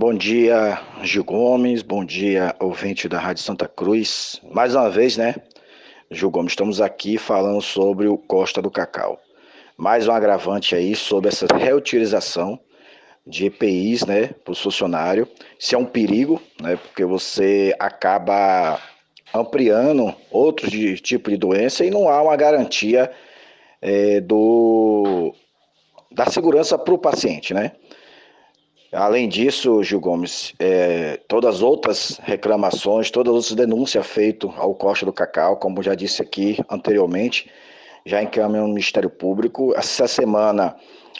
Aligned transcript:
Bom 0.00 0.14
dia, 0.14 0.80
Gil 1.02 1.22
Gomes, 1.22 1.82
bom 1.82 2.02
dia, 2.02 2.56
ouvinte 2.58 3.06
da 3.06 3.18
Rádio 3.18 3.42
Santa 3.42 3.68
Cruz. 3.68 4.40
Mais 4.50 4.74
uma 4.74 4.88
vez, 4.88 5.18
né, 5.18 5.34
Gil 6.10 6.30
Gomes, 6.30 6.52
estamos 6.52 6.80
aqui 6.80 7.18
falando 7.18 7.60
sobre 7.60 8.08
o 8.08 8.16
Costa 8.16 8.62
do 8.62 8.70
Cacau. 8.70 9.20
Mais 9.76 10.08
um 10.08 10.12
agravante 10.12 10.74
aí 10.74 10.96
sobre 10.96 11.28
essa 11.28 11.46
reutilização 11.54 12.58
de 13.26 13.44
EPIs, 13.44 14.06
né, 14.06 14.28
para 14.42 14.52
o 14.52 14.54
funcionário. 14.54 15.28
Isso 15.58 15.74
é 15.74 15.78
um 15.78 15.84
perigo, 15.84 16.40
né, 16.58 16.76
porque 16.76 17.04
você 17.04 17.76
acaba 17.78 18.80
ampliando 19.34 20.14
outros 20.30 20.72
tipo 21.02 21.28
de 21.28 21.36
doença 21.36 21.84
e 21.84 21.90
não 21.90 22.08
há 22.08 22.22
uma 22.22 22.36
garantia 22.36 23.12
é, 23.82 24.18
do, 24.22 25.34
da 26.10 26.24
segurança 26.24 26.78
para 26.78 26.94
o 26.94 26.98
paciente, 26.98 27.52
né? 27.52 27.72
Além 28.92 29.28
disso, 29.28 29.84
Gil 29.84 30.00
Gomes, 30.00 30.52
é, 30.58 31.20
todas 31.28 31.56
as 31.56 31.62
outras 31.62 32.20
reclamações, 32.24 33.08
todas 33.08 33.30
as 33.30 33.36
outras 33.36 33.54
denúncias 33.54 34.04
feitas 34.04 34.50
ao 34.56 34.74
Costa 34.74 35.06
do 35.06 35.12
Cacau, 35.12 35.56
como 35.58 35.80
já 35.80 35.94
disse 35.94 36.20
aqui 36.20 36.58
anteriormente, 36.68 37.48
já 38.04 38.20
encaminham 38.20 38.66
no 38.66 38.74
Ministério 38.74 39.08
Público. 39.08 39.72
Essa 39.76 40.08
semana, 40.08 40.74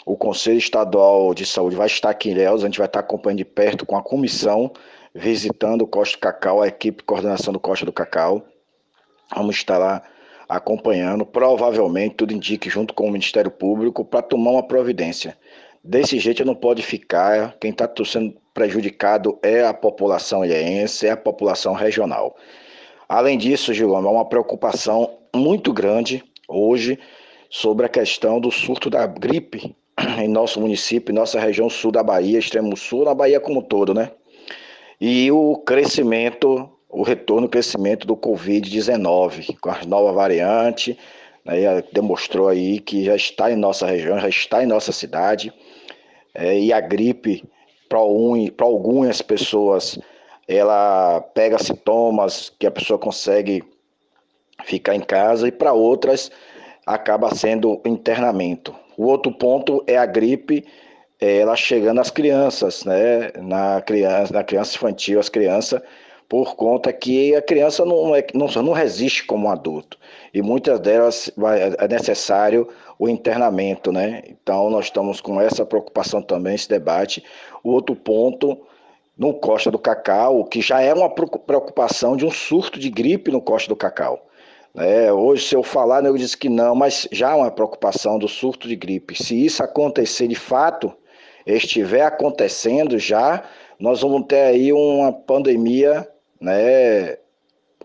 o 0.05 0.17
Conselho 0.17 0.57
Estadual 0.57 1.33
de 1.33 1.45
Saúde 1.45 1.77
vai 1.77 1.87
estar 1.87 2.09
aqui 2.09 2.27
em 2.27 2.33
Ilhéus, 2.33 2.61
a 2.61 2.65
gente 2.65 2.77
vai 2.77 2.87
estar 2.87 2.99
acompanhando 2.99 3.37
de 3.37 3.45
perto 3.45 3.85
com 3.85 3.95
a 3.95 4.03
comissão, 4.03 4.69
visitando 5.15 5.83
o 5.83 5.87
Costa 5.87 6.17
do 6.17 6.21
Cacau, 6.21 6.61
a 6.61 6.67
equipe 6.67 6.97
de 6.97 7.05
coordenação 7.05 7.53
do 7.53 7.59
Costa 7.59 7.85
do 7.85 7.93
Cacau. 7.93 8.43
Vamos 9.33 9.55
estar 9.55 9.77
lá 9.77 10.03
acompanhando, 10.49 11.25
provavelmente, 11.25 12.15
tudo 12.15 12.33
indique, 12.33 12.69
junto 12.69 12.93
com 12.93 13.07
o 13.07 13.11
Ministério 13.11 13.49
Público, 13.49 14.03
para 14.03 14.21
tomar 14.21 14.51
uma 14.51 14.67
providência. 14.67 15.37
Desse 15.83 16.19
jeito 16.19 16.45
não 16.45 16.53
pode 16.53 16.83
ficar. 16.83 17.55
Quem 17.59 17.71
está 17.71 17.89
sendo 18.05 18.35
prejudicado 18.53 19.39
é 19.41 19.65
a 19.65 19.73
população 19.73 20.45
ilhéense, 20.45 21.07
é 21.07 21.11
a 21.11 21.17
população 21.17 21.73
regional. 21.73 22.35
Além 23.09 23.37
disso, 23.37 23.73
Gilão, 23.73 24.07
há 24.07 24.11
uma 24.11 24.25
preocupação 24.25 25.17
muito 25.35 25.73
grande 25.73 26.23
hoje 26.47 26.99
sobre 27.49 27.85
a 27.85 27.89
questão 27.89 28.39
do 28.39 28.51
surto 28.51 28.89
da 28.89 29.07
gripe 29.07 29.75
em 30.19 30.27
nosso 30.27 30.61
município, 30.61 31.11
em 31.11 31.15
nossa 31.15 31.39
região 31.39 31.69
sul 31.69 31.91
da 31.91 32.03
Bahia, 32.03 32.37
extremo 32.37 32.77
sul, 32.77 33.05
na 33.05 33.15
Bahia 33.15 33.39
como 33.39 33.59
um 33.59 33.63
todo, 33.63 33.93
né? 33.93 34.11
E 34.99 35.31
o 35.31 35.57
crescimento, 35.57 36.69
o 36.87 37.01
retorno, 37.01 37.47
o 37.47 37.49
crescimento 37.49 38.05
do 38.05 38.15
Covid-19, 38.15 39.57
com 39.59 39.69
as 39.71 39.85
novas 39.85 40.13
variantes, 40.13 40.95
né, 41.43 41.83
demonstrou 41.91 42.47
aí 42.47 42.79
que 42.79 43.03
já 43.03 43.15
está 43.15 43.51
em 43.51 43.55
nossa 43.55 43.87
região, 43.87 44.19
já 44.19 44.29
está 44.29 44.63
em 44.63 44.67
nossa 44.67 44.91
cidade 44.91 45.51
é, 46.33 46.57
e 46.59 46.71
a 46.71 46.79
gripe, 46.79 47.43
para 47.89 47.99
algumas 48.65 49.21
pessoas, 49.21 49.99
ela 50.47 51.21
pega 51.33 51.57
sintomas 51.57 52.51
que 52.57 52.65
a 52.65 52.71
pessoa 52.71 52.97
consegue 52.97 53.63
ficar 54.65 54.95
em 54.95 55.01
casa 55.01 55.47
e 55.47 55.51
para 55.51 55.73
outras 55.73 56.31
acaba 56.85 57.33
sendo 57.33 57.81
internamento. 57.85 58.75
O 58.97 59.05
outro 59.05 59.31
ponto 59.31 59.83
é 59.87 59.97
a 59.97 60.05
gripe, 60.05 60.65
é, 61.19 61.37
ela 61.37 61.55
chegando 61.55 62.01
às 62.01 62.09
crianças, 62.09 62.83
né? 62.83 63.31
Na 63.37 63.81
criança, 63.81 64.33
na 64.33 64.43
criança 64.43 64.75
infantil, 64.75 65.19
as 65.19 65.29
crianças, 65.29 65.81
por 66.31 66.55
conta 66.55 66.93
que 66.93 67.35
a 67.35 67.41
criança 67.41 67.83
não, 67.83 68.15
é, 68.15 68.25
não, 68.33 68.47
não 68.47 68.71
resiste 68.71 69.25
como 69.25 69.49
um 69.49 69.51
adulto. 69.51 69.97
E 70.33 70.41
muitas 70.41 70.79
delas 70.79 71.29
é 71.77 71.87
necessário 71.89 72.69
o 72.97 73.09
internamento, 73.09 73.91
né? 73.91 74.23
Então 74.29 74.69
nós 74.69 74.85
estamos 74.85 75.19
com 75.19 75.41
essa 75.41 75.65
preocupação 75.65 76.21
também, 76.21 76.55
esse 76.55 76.69
debate. 76.69 77.21
O 77.61 77.71
outro 77.71 77.97
ponto, 77.97 78.57
no 79.17 79.33
Costa 79.33 79.69
do 79.69 79.77
Cacau, 79.77 80.45
que 80.45 80.61
já 80.61 80.79
é 80.79 80.93
uma 80.93 81.09
preocupação 81.09 82.15
de 82.15 82.25
um 82.25 82.31
surto 82.31 82.79
de 82.79 82.89
gripe 82.89 83.29
no 83.29 83.41
Costa 83.41 83.67
do 83.67 83.75
Cacau. 83.75 84.25
É, 84.77 85.11
hoje, 85.11 85.49
se 85.49 85.53
eu 85.53 85.63
falar, 85.63 86.05
eu 86.05 86.15
disse 86.15 86.37
que 86.37 86.47
não, 86.47 86.73
mas 86.73 87.09
já 87.11 87.31
é 87.33 87.35
uma 87.35 87.51
preocupação 87.51 88.17
do 88.17 88.29
surto 88.29 88.69
de 88.69 88.75
gripe. 88.77 89.21
Se 89.21 89.45
isso 89.45 89.61
acontecer 89.61 90.29
de 90.29 90.35
fato, 90.35 90.93
estiver 91.45 92.03
acontecendo 92.03 92.97
já, 92.97 93.43
nós 93.77 93.99
vamos 94.01 94.27
ter 94.27 94.43
aí 94.43 94.71
uma 94.71 95.11
pandemia, 95.11 96.07
né? 96.41 97.17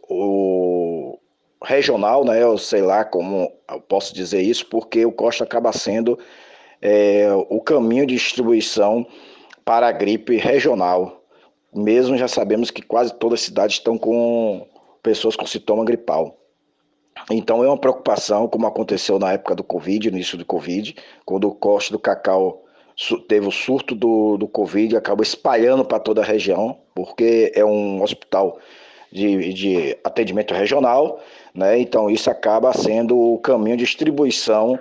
O 0.09 1.19
regional, 1.62 2.25
né? 2.25 2.43
Eu 2.43 2.56
sei 2.56 2.81
lá 2.81 3.05
como 3.05 3.53
eu 3.71 3.81
posso 3.81 4.15
dizer 4.15 4.41
isso, 4.41 4.67
porque 4.67 5.05
o 5.05 5.12
Costa 5.12 5.44
acaba 5.44 5.72
sendo 5.72 6.19
é, 6.81 7.28
o 7.49 7.61
caminho 7.61 8.06
de 8.06 8.15
distribuição 8.15 9.06
para 9.65 9.89
a 9.89 9.93
gripe 9.93 10.37
regional. 10.37 11.22
Mesmo 11.75 12.16
já 12.16 12.28
sabemos 12.28 12.71
que 12.71 12.81
quase 12.81 13.12
todas 13.15 13.41
as 13.41 13.47
cidades 13.47 13.77
estão 13.77 13.99
com 13.99 14.66
pessoas 15.03 15.37
com 15.37 15.47
sintoma 15.47 15.84
gripal. 15.84 16.37
Então 17.31 17.65
é 17.65 17.66
uma 17.66 17.78
preocupação, 17.78 18.49
como 18.49 18.66
aconteceu 18.66 19.19
na 19.19 19.33
época 19.33 19.55
do 19.55 19.65
Covid, 19.65 20.11
no 20.11 20.16
início 20.16 20.39
do 20.39 20.45
Covid, 20.45 20.95
quando 21.25 21.49
o 21.49 21.55
Costa 21.55 21.93
do 21.93 21.99
Cacau 21.99 22.66
teve 23.29 23.47
o 23.47 23.51
surto 23.51 23.95
do, 23.95 24.37
do 24.37 24.49
Covid, 24.49 24.97
acabou 24.97 25.23
espalhando 25.23 25.84
para 25.84 25.99
toda 25.99 26.23
a 26.23 26.25
região, 26.25 26.79
porque 26.95 27.53
é 27.55 27.65
um 27.65 28.03
hospital 28.03 28.59
de, 29.12 29.53
de 29.53 29.99
atendimento 30.03 30.55
regional, 30.55 31.21
né? 31.55 31.79
Então 31.79 32.11
isso 32.11 32.31
acaba 32.31 32.73
sendo 32.73 33.19
o 33.19 33.39
caminho 33.39 33.77
de 33.77 33.84
distribuição 33.84 34.79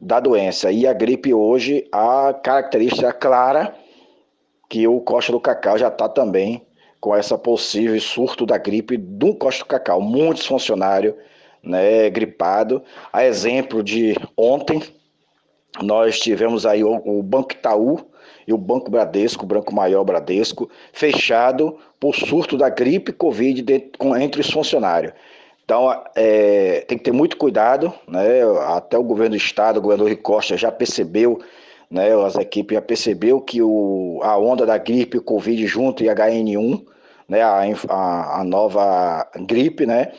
da 0.00 0.20
doença. 0.20 0.70
E 0.70 0.86
a 0.86 0.92
gripe 0.92 1.34
hoje, 1.34 1.86
a 1.90 2.32
característica 2.32 3.12
clara 3.12 3.74
que 4.68 4.86
o 4.86 5.00
Costa 5.00 5.32
do 5.32 5.40
Cacau 5.40 5.78
já 5.78 5.88
está 5.88 6.08
também 6.08 6.62
com 7.00 7.14
essa 7.14 7.38
possível 7.38 8.00
surto 8.00 8.44
da 8.44 8.58
gripe 8.58 8.96
do 8.96 9.34
Costa 9.34 9.64
do 9.64 9.68
Cacau. 9.68 10.00
Muitos 10.00 10.46
funcionários 10.46 11.14
né, 11.62 12.10
gripados. 12.10 12.82
A 13.12 13.24
exemplo 13.24 13.82
de 13.82 14.14
ontem, 14.36 14.82
nós 15.82 16.18
tivemos 16.18 16.66
aí 16.66 16.82
o, 16.82 17.02
o 17.04 17.22
Banco 17.22 17.52
Itaú, 17.52 18.00
e 18.48 18.52
o 18.52 18.56
Banco 18.56 18.90
Bradesco, 18.90 19.44
o 19.44 19.46
Branco 19.46 19.74
Maior 19.74 20.02
Bradesco, 20.04 20.70
fechado 20.90 21.76
por 22.00 22.14
surto 22.14 22.56
da 22.56 22.70
gripe 22.70 23.12
Covid 23.12 23.60
de, 23.60 23.80
com, 23.98 24.16
entre 24.16 24.40
os 24.40 24.50
funcionários. 24.50 25.12
Então, 25.62 25.94
é, 26.16 26.82
tem 26.88 26.96
que 26.96 27.04
ter 27.04 27.12
muito 27.12 27.36
cuidado, 27.36 27.92
né? 28.08 28.40
Até 28.68 28.96
o 28.96 29.02
governo 29.02 29.32
do 29.32 29.36
estado, 29.36 29.76
o 29.76 29.82
governador 29.82 30.08
Ricosta 30.08 30.56
já 30.56 30.72
percebeu, 30.72 31.38
né? 31.90 32.08
As 32.24 32.36
equipes 32.36 32.74
já 32.74 32.80
percebeu 32.80 33.38
que 33.38 33.60
o, 33.60 34.18
a 34.22 34.38
onda 34.38 34.64
da 34.64 34.78
gripe, 34.78 35.20
Covid 35.20 35.66
junto 35.66 36.02
e 36.02 36.06
HN1, 36.06 36.86
né? 37.28 37.42
A, 37.42 37.64
a, 37.90 38.40
a 38.40 38.44
nova 38.44 39.28
gripe, 39.40 39.84
né? 39.84 40.12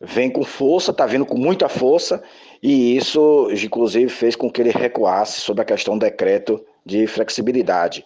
Vem 0.00 0.30
com 0.30 0.44
força, 0.44 0.92
está 0.92 1.06
vindo 1.06 1.26
com 1.26 1.36
muita 1.36 1.68
força, 1.68 2.22
e 2.66 2.96
isso, 2.96 3.50
inclusive, 3.52 4.08
fez 4.08 4.34
com 4.34 4.50
que 4.50 4.62
ele 4.62 4.70
recuasse 4.70 5.38
sobre 5.38 5.60
a 5.60 5.66
questão 5.66 5.98
do 5.98 6.00
decreto 6.00 6.64
de 6.82 7.06
flexibilidade. 7.06 8.02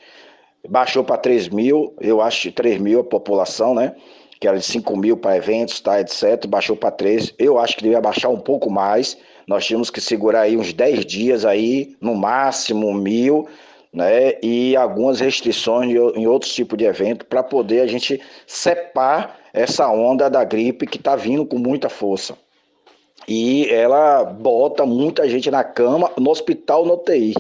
Baixou 0.69 1.05
para 1.05 1.17
3 1.17 1.49
mil, 1.49 1.95
eu 2.01 2.21
acho 2.21 2.43
que 2.43 2.51
3 2.51 2.81
mil 2.81 2.99
a 2.99 3.05
população, 3.05 3.73
né? 3.73 3.95
Que 4.41 4.49
era 4.49 4.59
de 4.59 4.65
5 4.65 4.97
mil 4.97 5.17
para 5.17 5.37
eventos, 5.37 5.79
tá, 5.79 6.01
etc. 6.01 6.45
Baixou 6.49 6.75
para 6.75 6.91
3. 6.91 7.35
Eu 7.39 7.57
acho 7.57 7.77
que 7.77 7.85
devia 7.85 8.01
baixar 8.01 8.31
um 8.31 8.41
pouco 8.41 8.69
mais. 8.69 9.17
Nós 9.47 9.65
tínhamos 9.65 9.91
que 9.91 10.01
segurar 10.01 10.41
aí 10.41 10.57
uns 10.57 10.73
10 10.73 11.07
dias 11.07 11.45
aí, 11.45 11.95
no 12.01 12.17
máximo 12.17 12.93
mil, 12.93 13.47
né? 13.93 14.41
E 14.43 14.75
algumas 14.75 15.21
restrições 15.21 15.93
em 16.17 16.27
outros 16.27 16.53
tipos 16.53 16.77
de 16.77 16.85
evento 16.85 17.25
para 17.27 17.45
poder 17.45 17.83
a 17.83 17.87
gente 17.87 18.21
separar 18.45 19.39
essa 19.53 19.89
onda 19.89 20.29
da 20.29 20.43
gripe 20.43 20.85
que 20.85 20.99
está 20.99 21.15
vindo 21.15 21.47
com 21.47 21.59
muita 21.59 21.89
força. 21.89 22.37
E 23.29 23.69
ela 23.69 24.25
bota 24.25 24.87
muita 24.87 25.29
gente 25.29 25.51
na 25.51 25.63
cama, 25.63 26.11
no 26.17 26.31
hospital, 26.31 26.87
no 26.87 26.97
TI. 26.97 27.35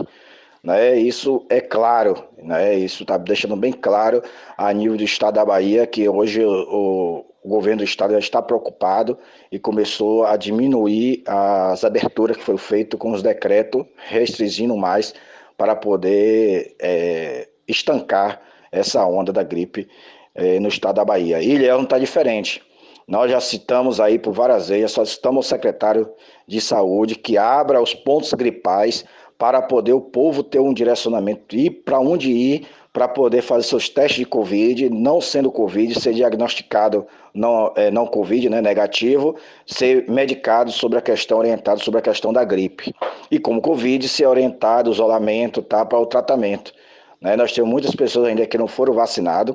Né? 0.62 0.98
Isso 0.98 1.46
é 1.48 1.62
claro, 1.62 2.22
né? 2.36 2.74
isso 2.74 3.04
está 3.04 3.16
deixando 3.16 3.56
bem 3.56 3.72
claro 3.72 4.22
a 4.54 4.70
nível 4.70 4.98
do 4.98 5.02
estado 5.02 5.36
da 5.36 5.46
Bahia 5.46 5.86
que 5.86 6.06
hoje 6.06 6.44
o, 6.44 7.24
o 7.42 7.48
governo 7.48 7.78
do 7.78 7.84
estado 7.84 8.12
já 8.12 8.18
está 8.18 8.42
preocupado 8.42 9.16
e 9.50 9.58
começou 9.58 10.26
a 10.26 10.36
diminuir 10.36 11.22
as 11.26 11.82
aberturas 11.84 12.36
que 12.36 12.44
foram 12.44 12.58
feitas 12.58 13.00
com 13.00 13.12
os 13.12 13.22
decretos, 13.22 13.86
restringindo 13.96 14.76
mais 14.76 15.14
para 15.56 15.74
poder 15.74 16.76
é, 16.78 17.48
estancar 17.66 18.42
essa 18.70 19.06
onda 19.06 19.32
da 19.32 19.42
gripe 19.42 19.88
é, 20.34 20.60
no 20.60 20.68
estado 20.68 20.96
da 20.96 21.04
Bahia. 21.04 21.40
E 21.40 21.52
Ilhéus 21.52 21.78
não 21.78 21.84
está 21.84 21.98
diferente. 21.98 22.62
Nós 23.08 23.30
já 23.30 23.40
citamos 23.40 24.00
aí 24.00 24.18
por 24.18 24.34
várias 24.34 24.68
vezes, 24.68 24.92
só 24.92 25.02
citamos 25.02 25.46
o 25.46 25.48
secretário 25.48 26.08
de 26.46 26.60
saúde 26.60 27.14
que 27.14 27.38
abra 27.38 27.80
os 27.80 27.94
pontos 27.94 28.34
gripais 28.34 29.02
para 29.38 29.62
poder 29.62 29.94
o 29.94 30.00
povo 30.00 30.42
ter 30.42 30.58
um 30.58 30.74
direcionamento 30.74 31.56
e 31.56 31.70
para 31.70 31.98
onde 31.98 32.30
ir 32.30 32.66
para 32.92 33.08
poder 33.08 33.42
fazer 33.42 33.62
seus 33.62 33.88
testes 33.88 34.18
de 34.18 34.24
Covid, 34.26 34.90
não 34.90 35.20
sendo 35.20 35.52
Covid, 35.52 35.98
ser 35.98 36.12
diagnosticado 36.12 37.06
não, 37.32 37.72
é, 37.76 37.90
não 37.90 38.06
Covid, 38.06 38.50
né, 38.50 38.60
negativo, 38.60 39.36
ser 39.64 40.08
medicado 40.10 40.72
sobre 40.72 40.98
a 40.98 41.00
questão, 41.00 41.38
orientado 41.38 41.82
sobre 41.82 42.00
a 42.00 42.02
questão 42.02 42.32
da 42.32 42.44
gripe. 42.44 42.92
E 43.30 43.38
como 43.38 43.62
Covid, 43.62 44.06
ser 44.08 44.26
orientado, 44.26 44.90
isolamento, 44.90 45.62
tá, 45.62 45.84
para 45.86 45.98
o 45.98 46.06
tratamento. 46.06 46.72
Né? 47.20 47.36
Nós 47.36 47.52
temos 47.52 47.70
muitas 47.70 47.94
pessoas 47.94 48.26
ainda 48.26 48.46
que 48.46 48.58
não 48.58 48.66
foram 48.66 48.92
vacinadas, 48.94 49.54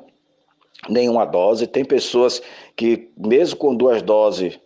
nenhuma 0.90 1.26
dose. 1.26 1.68
Tem 1.68 1.84
pessoas 1.84 2.42
que, 2.76 3.10
mesmo 3.18 3.58
com 3.58 3.76
duas 3.76 4.02
doses, 4.02 4.60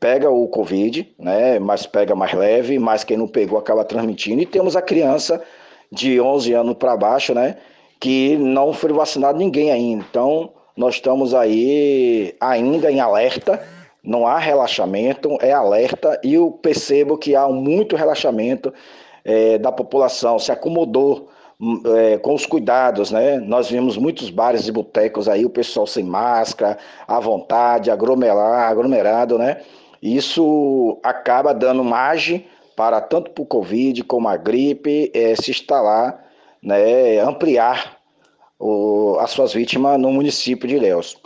pega 0.00 0.30
o 0.30 0.46
Covid, 0.48 1.14
né? 1.18 1.58
mas 1.58 1.86
pega 1.86 2.14
mais 2.14 2.32
leve, 2.32 2.78
mas 2.78 3.04
quem 3.04 3.16
não 3.16 3.28
pegou 3.28 3.58
acaba 3.58 3.84
transmitindo. 3.84 4.42
E 4.42 4.46
temos 4.46 4.76
a 4.76 4.82
criança 4.82 5.42
de 5.90 6.20
11 6.20 6.52
anos 6.54 6.74
para 6.74 6.96
baixo, 6.96 7.34
né? 7.34 7.56
que 8.00 8.36
não 8.36 8.72
foi 8.72 8.92
vacinado 8.92 9.38
ninguém 9.38 9.70
ainda. 9.70 10.04
Então, 10.08 10.52
nós 10.76 10.94
estamos 10.94 11.34
aí 11.34 12.34
ainda 12.40 12.90
em 12.90 13.00
alerta, 13.00 13.60
não 14.02 14.26
há 14.26 14.38
relaxamento, 14.38 15.36
é 15.40 15.52
alerta, 15.52 16.20
e 16.22 16.34
eu 16.34 16.52
percebo 16.52 17.18
que 17.18 17.34
há 17.34 17.48
muito 17.48 17.96
relaxamento 17.96 18.72
é, 19.24 19.58
da 19.58 19.72
população, 19.72 20.38
se 20.38 20.52
acomodou 20.52 21.28
é, 21.96 22.18
com 22.18 22.34
os 22.34 22.46
cuidados, 22.46 23.10
né? 23.10 23.38
Nós 23.38 23.68
vimos 23.68 23.96
muitos 23.96 24.30
bares 24.30 24.68
e 24.68 24.72
botecos 24.72 25.28
aí, 25.28 25.44
o 25.44 25.50
pessoal 25.50 25.86
sem 25.86 26.04
máscara, 26.04 26.78
à 27.06 27.18
vontade, 27.18 27.90
aglomerado, 27.90 29.38
né? 29.38 29.60
Isso 30.00 30.98
acaba 31.02 31.52
dando 31.52 31.82
margem 31.82 32.46
para 32.76 33.00
tanto 33.00 33.32
para 33.32 33.42
o 33.42 33.46
Covid 33.46 34.04
como 34.04 34.28
a 34.28 34.36
gripe 34.36 35.10
é, 35.12 35.34
se 35.34 35.50
instalar, 35.50 36.24
né, 36.62 37.18
ampliar 37.18 37.98
o, 38.56 39.16
as 39.18 39.30
suas 39.30 39.52
vítimas 39.52 39.98
no 39.98 40.12
município 40.12 40.68
de 40.68 40.76
Ilhéus. 40.76 41.16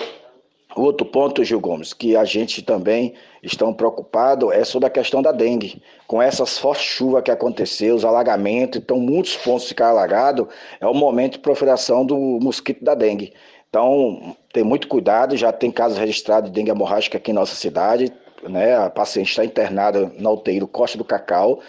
Outro 0.74 1.06
ponto, 1.06 1.44
Gil 1.44 1.60
Gomes, 1.60 1.92
que 1.92 2.16
a 2.16 2.24
gente 2.24 2.62
também 2.62 3.14
está 3.42 3.70
preocupado 3.72 4.50
é 4.50 4.64
sobre 4.64 4.86
a 4.86 4.90
questão 4.90 5.20
da 5.20 5.30
dengue. 5.30 5.82
Com 6.06 6.22
essas 6.22 6.56
fortes 6.56 6.84
chuvas 6.84 7.22
que 7.22 7.30
aconteceu, 7.30 7.94
os 7.94 8.04
alagamentos, 8.04 8.80
então 8.80 8.98
muitos 8.98 9.36
pontos 9.36 9.68
ficaram 9.68 9.92
alagados, 9.92 10.46
é 10.80 10.86
o 10.86 10.94
momento 10.94 11.32
de 11.32 11.38
proliferação 11.40 12.06
do 12.06 12.16
mosquito 12.16 12.82
da 12.82 12.94
dengue. 12.94 13.34
Então, 13.68 14.36
tem 14.52 14.62
muito 14.62 14.88
cuidado, 14.88 15.36
já 15.36 15.52
tem 15.52 15.70
casos 15.70 15.98
registrados 15.98 16.50
de 16.50 16.54
dengue 16.54 16.70
hemorrágica 16.70 17.18
aqui 17.18 17.30
em 17.30 17.34
nossa 17.34 17.54
cidade, 17.54 18.12
né? 18.48 18.76
A 18.76 18.90
paciente 18.90 19.28
está 19.28 19.44
internada 19.44 20.12
na 20.18 20.30
UTI 20.30 20.60
do 20.60 20.68
Costa 20.68 20.98
do 20.98 21.04
Cacau, 21.04 21.60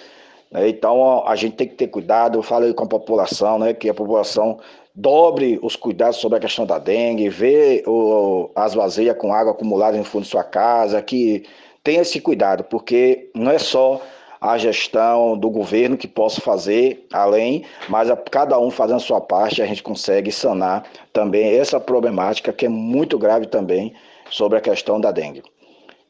né? 0.52 0.70
Então, 0.70 1.26
a 1.28 1.36
gente 1.36 1.56
tem 1.56 1.68
que 1.68 1.76
ter 1.76 1.88
cuidado, 1.88 2.38
eu 2.38 2.44
falei 2.44 2.74
com 2.74 2.84
a 2.84 2.88
população, 2.88 3.58
né, 3.58 3.74
que 3.74 3.90
a 3.90 3.94
população 3.94 4.60
dobre 4.95 5.60
os 5.62 5.75
cuidados 5.75 6.18
sobre 6.18 6.38
a 6.38 6.42
questão 6.42 6.66
da 6.66 6.78
dengue, 6.78 7.30
vê 7.30 7.84
o, 7.88 8.50
as 8.56 8.74
vasilhas 8.74 9.18
com 9.18 9.34
água 9.34 9.54
acumulada 9.54 9.98
no 9.98 10.04
fundo 10.04 10.24
de 10.24 10.30
sua 10.30 10.44
casa, 10.44 11.01
que 11.01 11.44
tenha 11.84 12.01
esse 12.01 12.22
cuidado, 12.22 12.63
porque 12.63 13.30
não 13.34 13.51
é 13.51 13.60
só 13.60 14.01
a 14.40 14.57
gestão 14.57 15.38
do 15.38 15.50
governo 15.50 15.98
que 15.98 16.07
possa 16.07 16.42
fazer 16.42 17.07
além, 17.13 17.63
mas 17.88 18.10
a, 18.10 18.18
cada 18.18 18.60
um 18.60 18.69
fazendo 18.69 18.98
a 18.98 19.00
sua 19.00 19.22
parte, 19.22 19.62
a 19.62 19.66
gente 19.66 19.81
consegue 19.81 20.31
sanar 20.31 20.84
também 21.13 21.57
essa 21.57 21.80
problemática 21.80 22.51
que 22.51 22.66
é 22.66 22.69
muito 22.69 23.18
grave 23.18 23.48
também 23.48 23.94
sobre 24.30 24.57
a 24.57 24.62
questão 24.62 25.00
da 25.00 25.12
dengue. 25.12 25.44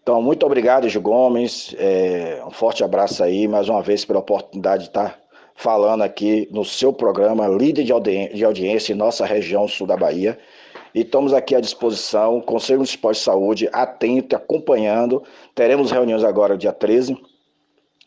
Então, 0.02 0.22
muito 0.22 0.46
obrigado, 0.46 0.90
Gil 0.90 1.02
Gomes. 1.02 1.74
É, 1.78 2.42
um 2.46 2.52
forte 2.52 2.84
abraço 2.84 3.24
aí, 3.24 3.48
mais 3.48 3.70
uma 3.70 3.82
vez, 3.82 4.04
pela 4.04 4.20
oportunidade 4.20 4.84
de 4.84 4.90
estar 4.90 5.23
falando 5.56 6.02
aqui 6.02 6.48
no 6.52 6.66
seu 6.66 6.92
programa, 6.92 7.48
líder 7.48 7.84
de, 7.84 7.92
audi 7.92 8.30
de 8.34 8.44
audiência 8.44 8.94
em 8.94 8.96
nossa 8.96 9.26
região 9.26 9.68
sul 9.68 9.88
da 9.88 9.98
Bahia. 9.98 10.38
E 10.94 11.02
estamos 11.02 11.34
aqui 11.34 11.56
à 11.56 11.60
disposição, 11.60 12.40
Conselho 12.42 12.80
Municipal 12.80 13.12
de 13.12 13.20
Saúde, 13.20 13.70
atento, 13.72 14.36
acompanhando. 14.36 15.24
Teremos 15.56 15.92
reuniões 15.92 16.24
agora, 16.24 16.58
dia 16.58 16.72
13 16.72 17.18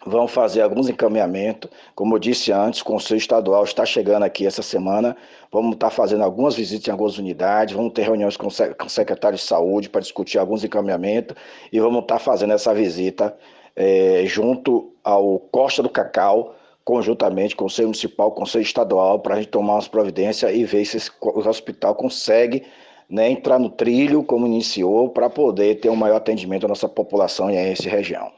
vão 0.07 0.29
fazer 0.29 0.63
alguns 0.63 0.89
encaminhamentos. 0.89 1.69
Como 1.95 2.15
eu 2.15 2.19
disse 2.19 2.53
antes, 2.53 2.81
o 2.81 2.85
Conselho 2.85 3.19
Estadual 3.19 3.65
está 3.65 3.85
chegando 3.85 4.23
aqui 4.23 4.47
essa 4.47 4.63
semana. 4.63 5.17
Vamos 5.51 5.75
estar 5.75 5.91
fazendo 5.91 6.23
algumas 6.23 6.55
visitas 6.55 6.87
em 6.87 6.91
algumas 6.93 7.19
unidades, 7.19 7.75
vamos 7.75 7.93
ter 7.93 8.03
reuniões 8.03 8.37
com 8.37 8.47
o 8.47 8.89
secretário 8.89 9.37
de 9.37 9.45
saúde 9.45 9.89
para 9.89 10.01
discutir 10.01 10.39
alguns 10.39 10.63
encaminhamentos 10.63 11.37
e 11.73 11.81
vamos 11.81 12.03
estar 12.03 12.21
fazendo 12.21 12.53
essa 12.53 12.73
visita 12.73 13.37
é, 13.75 14.23
junto 14.27 14.95
ao 15.03 15.39
Costa 15.39 15.83
do 15.83 15.91
Cacau, 15.91 16.55
conjuntamente 16.87 17.57
com 17.57 17.65
o 17.65 17.67
Conselho 17.67 17.89
Municipal, 17.89 18.31
Conselho 18.31 18.63
Estadual, 18.63 19.19
para 19.19 19.35
a 19.35 19.39
gente 19.39 19.49
tomar 19.49 19.75
umas 19.75 19.89
providências 19.89 20.55
e 20.55 20.65
ver 20.65 20.85
se 20.85 21.11
o 21.21 21.41
hospital 21.41 21.97
consegue 21.97 22.63
né, 23.11 23.29
entrar 23.29 23.59
no 23.59 23.69
trilho, 23.69 24.23
como 24.23 24.47
iniciou, 24.47 25.11
para 25.11 25.29
poder 25.29 25.81
ter 25.81 25.91
um 25.91 25.97
maior 25.97 26.17
atendimento 26.17 26.65
à 26.65 26.69
nossa 26.69 26.89
população 26.89 27.51
e 27.51 27.57
a 27.57 27.61
essa 27.61 27.91
região. 27.91 28.31